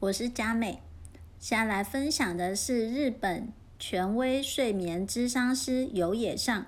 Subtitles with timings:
[0.00, 0.80] 我是佳美，
[1.38, 6.64] 现在来分享的是日本权威睡眠咨商师有野上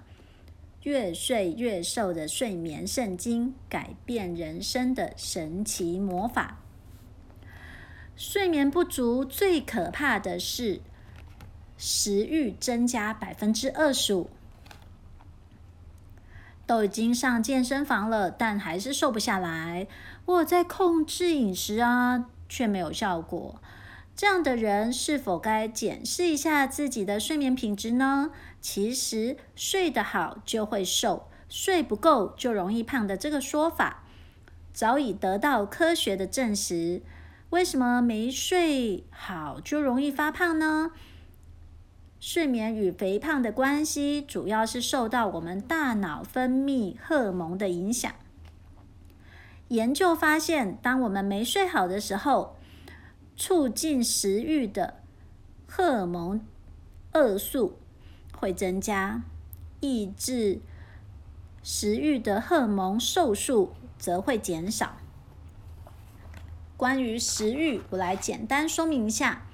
[0.83, 6.59] 越睡越瘦的睡眠圣经，改变人生的神奇魔法。
[8.17, 10.83] 睡眠不足最可怕的是
[11.79, 14.29] 食欲增加百分之二十五。
[16.67, 19.87] 都已经上健身房了，但还是瘦不下来。
[20.27, 23.63] 我在控制饮食啊，却没有效果。
[24.15, 28.31] 这样的人是否该检视一下自己的睡眠品质呢？
[28.61, 34.05] 其实睡得好就会瘦，睡不够就容易胖的这个说法，
[34.75, 37.01] 早已得到科学的证实。
[37.49, 40.91] 为什么没睡好就容易发胖呢？
[42.21, 48.13] 睡眠与肥胖的关系，主要是受到我们大脑分泌荷尔蒙的影响。
[49.73, 52.57] 研究发现，当我们没睡好的时候，
[53.35, 55.01] 促进食欲的
[55.67, 56.45] 荷尔蒙
[57.15, 57.79] 胰素
[58.37, 59.23] 会增加，
[59.81, 60.61] 抑制
[61.63, 64.99] 食欲的荷尔蒙瘦素则会减少。
[66.77, 69.47] 关于食欲，我来简单说明一下。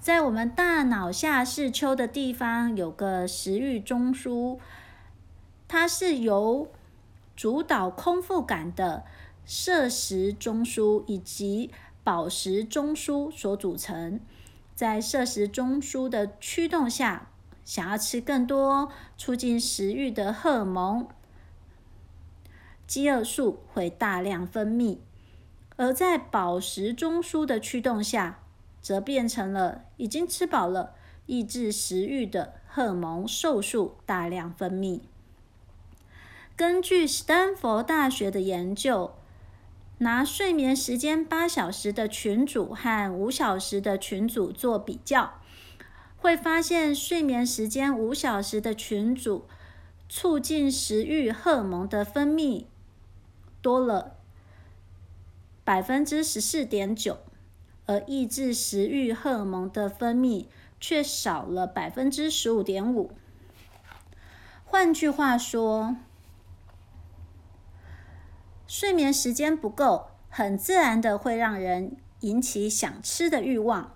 [0.00, 4.58] 在我们大脑下视丘的地方有个食欲中枢，
[5.68, 6.66] 它是由
[7.36, 9.04] 主导空腹感的
[9.44, 11.70] 摄食中枢以及
[12.04, 14.20] 饱食中枢所组成。
[14.74, 17.30] 在摄食中枢的驱动下，
[17.64, 21.06] 想要吃更多，促进食欲的荷尔蒙
[22.86, 24.98] 饥饿素会大量分泌；
[25.76, 28.40] 而在饱食中枢的驱动下，
[28.80, 30.94] 则变成了已经吃饱了，
[31.26, 35.00] 抑制食欲的荷尔蒙瘦素大量分泌。
[36.56, 39.14] 根据斯坦福大学的研究，
[40.02, 45.40] 拿睡眠时间八小时的群组和五小时的群组做比较，
[46.16, 49.46] 会发现睡眠时间五小时的群组
[50.08, 52.64] 促进食欲荷尔蒙的分泌
[53.60, 54.16] 多了
[55.64, 57.18] 百分之十四点九。
[57.84, 60.46] 而抑制食欲荷尔蒙的分泌
[60.78, 63.10] 却少了百分之十五点五。
[64.64, 65.96] 换句话说，
[68.82, 73.94] 睡眠时间不够，很自然的会让人引起想吃的欲望。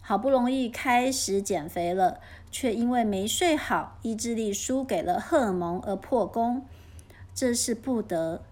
[0.00, 6.64] 好不容易开始减肥了，却因为没睡好，意志力输给了荷尔蒙而破功。
[7.34, 8.44] 这是不得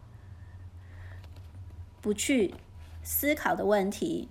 [2.00, 2.54] 不去
[3.04, 4.28] 思考的问题。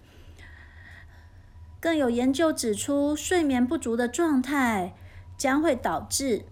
[1.80, 4.94] 更有研究指出，睡眠不足的状态
[5.38, 6.44] 将会导致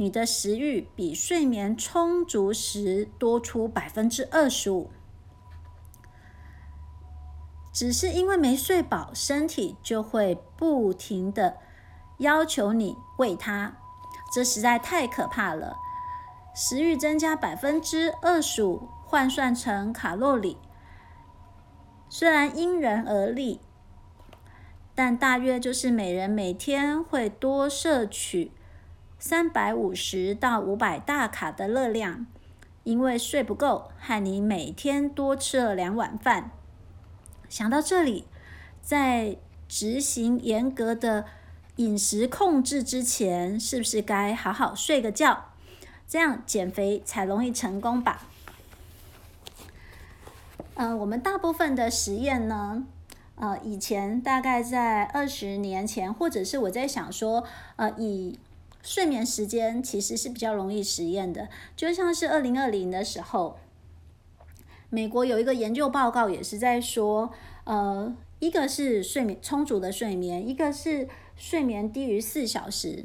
[0.00, 4.90] 你的食欲比睡眠充足时多出百分之二十五。
[7.70, 11.58] 只是因为没睡饱，身体就会不停的
[12.16, 13.74] 要求你喂它，
[14.34, 15.76] 这实在太可怕了。
[16.54, 20.56] 食欲增加百分之二十五，换算成卡路里，
[22.08, 23.60] 虽然因人而异。
[24.94, 28.52] 但大约就是每人每天会多摄取
[29.22, 32.26] 三百五十到五百大卡的热量，
[32.84, 36.50] 因为睡不够，害你每天多吃了两碗饭。
[37.46, 38.24] 想到这里，
[38.80, 39.36] 在
[39.68, 41.26] 执行严格的
[41.76, 45.50] 饮食控制之前，是不是该好好睡个觉？
[46.08, 48.22] 这样减肥才容易成功吧？
[50.76, 52.86] 嗯、我们大部分的实验呢，
[53.34, 57.44] 呃，以前大概在二十年前，或者是我在想说，
[57.76, 58.38] 呃，以
[58.82, 63.58] 睡眠时间其实是比较容易实验的，就像是二零二零的时候，
[64.88, 67.30] 美国有一个研究报告也是在说，
[67.64, 73.04] 呃，一个是睡眠充足的睡眠，一个是睡眠低于四小时。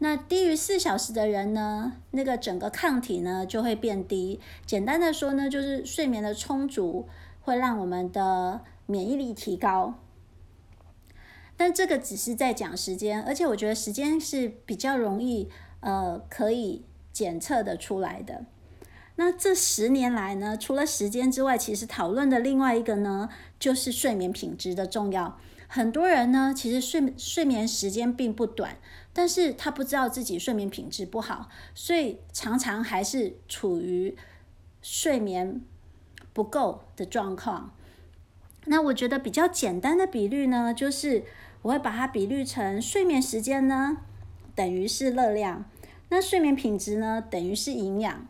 [0.00, 4.40] 那低于四小时的人呢，那个整个抗体呢就会变低。
[4.66, 7.08] 简单的说呢，就是睡眠的充足
[7.40, 9.94] 会让我们的免疫力提高，
[11.56, 15.48] 但这个只是在讲时间，而且我觉得时间是比较容易
[15.80, 18.44] 呃可以检测的出来的。
[19.16, 23.28] 那这十年来呢，除了时间之外，其实讨论的另外一个呢，
[23.60, 25.38] 就是睡眠品质的重要。
[25.68, 28.76] 很多人呢，其实睡睡眠时间并不短，
[29.12, 34.16] 但是他不知道自己睡眠品质不好，所以常常还是处于
[34.82, 35.60] 睡眠
[36.32, 37.72] 不够的状况。
[38.66, 41.24] 那我觉得比较简单的比率呢，就是
[41.62, 43.98] 我会把它比率成睡眠时间呢
[44.54, 45.64] 等于是热量，
[46.08, 48.26] 那睡眠品质呢等于是营养。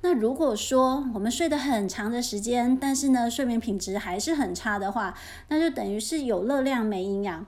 [0.00, 5.14] 那如果说我们睡得很长的时间，但是呢，睡眠品质还是很差的话，
[5.48, 7.46] 那就等于是有热量没营养，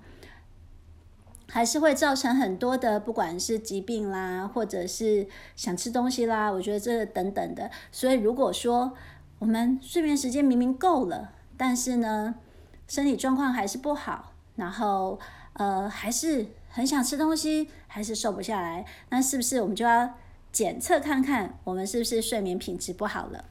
[1.48, 7.70] 还是会造成很多的，不管是疾病啦，或者是想吃东西啦，我觉得这等等的。
[7.92, 8.94] 所以如果说
[9.38, 12.34] 我们睡眠时间明明够了，但是呢，
[12.86, 15.18] 身体状况还是不好，然后
[15.54, 20.14] 呃，还是很想吃东西，还是瘦不下来，那是不是我们就要
[20.52, 23.44] 检测看看，我们是不是睡眠品质不好了？